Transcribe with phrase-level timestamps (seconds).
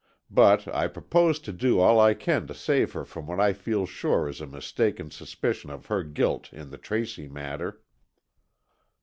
[0.31, 3.85] But, I propose to do all I can to save her from what I feel
[3.85, 7.83] sure is a mistaken suspicion of her guilt in the Tracy matter."